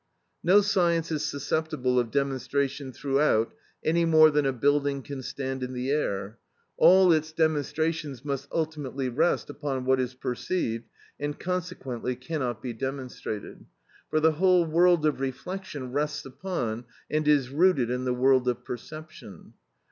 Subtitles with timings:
[0.43, 3.53] No science is susceptible of demonstration throughout
[3.85, 6.39] any more than a building can stand in the air;
[6.75, 10.85] all its demonstrations must ultimately rest upon what is perceived,
[11.19, 13.63] and consequently cannot be demonstrated,
[14.09, 18.65] for the whole world of reflection rests upon and is rooted in the world of
[18.65, 19.53] perception.